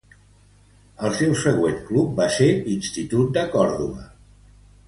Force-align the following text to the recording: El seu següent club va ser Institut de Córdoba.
El 1.09 1.13
seu 1.19 1.35
següent 1.43 1.77
club 1.91 2.17
va 2.21 2.29
ser 2.39 2.49
Institut 2.79 3.33
de 3.37 3.47
Córdoba. 3.59 4.09